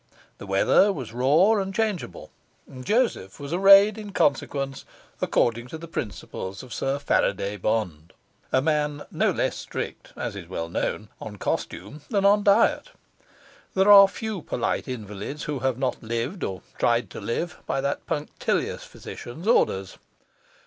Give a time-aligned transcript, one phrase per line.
[0.39, 2.31] The weather was raw and changeable,
[2.65, 4.83] and Joseph was arrayed in consequence
[5.21, 8.11] according to the principles of Sir Faraday Bond,
[8.51, 12.89] a man no less strict (as is well known) on costume than on diet.
[13.75, 18.07] There are few polite invalids who have not lived, or tried to live, by that
[18.07, 19.99] punctilious physician's orders.